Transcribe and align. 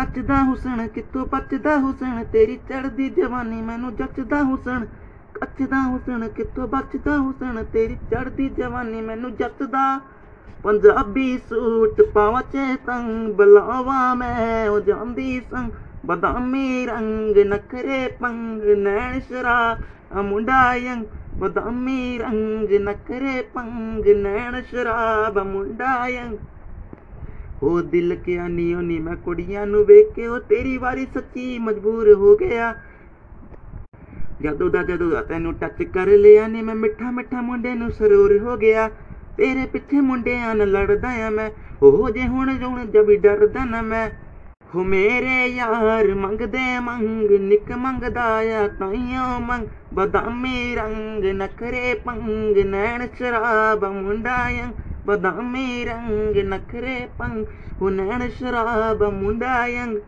ਕੱਚਦਾ 0.00 0.44
ਹੁਸਨ, 0.44 0.88
ਕਿੱਥੋਂ 0.88 1.26
ਬਚਦਾ 1.26 1.78
ਹੁਸਨ? 1.78 2.24
ਤੇਰੀ 2.32 2.56
ਚੜਦੀ 2.56 3.10
ਜਵਾਨੀ 3.10 3.62
ਮੈਨੂੰ 3.62 3.96
ਜੱਚਦਾ 3.96 4.42
ਹੁਸਨ। 4.42 4.86
ਕੱਚਦਾ 5.40 5.88
ਹੁਸਨ, 5.88 6.28
ਕਿੱਥੋਂ 6.28 6.68
ਬਚਦਾ 6.68 7.18
ਹੁਸਨ? 7.18 7.64
ਤੇਰੀ 7.72 7.94
ਚੜਦੀ 7.94 8.48
ਜਵਾਨੀ 8.48 9.00
ਮੈਨੂੰ 9.00 9.36
ਜੱਚਦਾ। 9.36 10.00
ਪੰਜਾਬੀ 10.62 11.38
ਸੂਟ 11.38 12.02
ਪਾਵਾਂ 12.02 12.42
ਚੇਤਨ 12.42 13.32
ਬਲਾਵਾ 13.32 14.14
ਮੈਂ 14.14 14.68
ਉਹ 14.68 14.80
ਜਾਂਦੀ 14.80 15.40
ਸੰਗ। 15.50 15.70
ਬਦਾਮੀ 16.06 16.86
ਰੰਗ, 16.86 17.38
ਨਖਰੇ 17.38 18.08
ਪੰਗ, 18.20 18.62
ਨੈਣ 18.62 19.20
ਸ਼ਰਾ 19.20 19.78
ਆ 20.12 20.22
ਮੁੰਡਾ 20.22 20.74
ਯੰਗ। 20.74 21.04
ਬਦਾਮੀ 21.38 22.18
ਰੰਗ, 22.18 22.72
ਨਖਰੇ 22.72 23.42
ਪੰਗ, 23.54 24.06
ਨੈਣ 24.06 24.62
ਸ਼ਰਾਬ 24.62 25.38
ਆ 25.38 25.42
ਮੁੰਡਾ 25.42 26.08
ਯੰਗ। 26.08 26.38
ਉਹ 27.62 27.80
ਦਿਲ 27.82 28.14
ਕਿਆ 28.14 28.46
ਨੀਓ 28.48 28.80
ਨੀ 28.80 28.98
ਮੈਂ 28.98 29.16
ਕੁੜੀਆਂ 29.16 29.66
ਨੂੰ 29.66 29.84
ਵੇਖ 29.84 30.12
ਕੇ 30.14 30.26
ਉਹ 30.26 30.38
ਤੇਰੀ 30.40 30.76
ਵਾਰੀ 30.78 31.06
ਸੱਚੀ 31.14 31.58
ਮਜਬੂਰ 31.58 32.12
ਹੋ 32.14 32.34
ਗਿਆ। 32.36 32.74
ਜਦੋਂ 34.42 34.70
ਦਾ 34.70 34.82
ਜਦੋਂ 34.82 35.10
ਦਾ 35.10 35.22
ਤੈਨੂੰ 35.22 35.54
ਟੱਚ 35.54 35.82
ਕਰ 35.82 36.06
ਲਿਆ 36.06 36.46
ਨੀ 36.46 36.62
ਮੈਂ 36.62 36.74
ਮਿੱਠਾ 36.74 37.10
ਮਿੱਠਾ 37.10 37.40
ਮੁੰਡੇ 37.40 37.74
ਨੂੰ 37.74 37.90
ਸਰੂਰ 37.90 38.38
ਹੋ 38.38 38.56
ਗਿਆ। 38.56 38.88
ਤੇਰੇ 39.36 39.66
ਪਿੱਛੇ 39.66 40.00
ਮੁੰਡਿਆਂ 40.00 40.54
ਨਾਲ 40.54 40.70
ਲੜਦਾ 40.70 41.08
ਆ 41.26 41.30
ਮੈਂ, 41.30 41.50
ਉਹ 41.82 42.10
ਜੇ 42.10 42.26
ਹੁਣ 42.26 42.54
ਜੁਣ 42.58 42.84
ਜਬੀ 42.86 43.16
ਡਰਦਾ 43.16 43.64
ਨਾ 43.64 43.82
ਮੈਂ। 43.82 44.10
ਹੋ 44.74 44.82
ਮੇਰੇ 44.84 45.46
ਯਾਰ 45.46 46.14
ਮੰਗਦੇ 46.14 46.78
ਮੰਗ, 46.80 47.30
ਨਿਕ 47.30 47.72
ਮੰਗਦਾ 47.72 48.24
ਆ 48.56 48.66
ਤਾਈਓ 48.68 49.38
ਮੰਗ। 49.40 49.66
ਬਦਾਮੀ 49.94 50.74
ਰੰਗ, 50.74 51.24
ਨਖਰੇ 51.24 51.94
ਪੰਗ, 51.94 52.58
ਨੈਣ 52.58 53.06
ਸ਼ਰਾਬ, 53.18 53.84
ਮੁੰਡਾ 53.84 54.36
ਆ। 54.64 54.70
बदामी 55.06 55.84
रंग 55.84 56.36
नखरे 56.52 56.96
पंख 57.18 57.48
हुनर 57.80 58.28
शराब 58.30 59.02
पङ्ग 59.14 60.00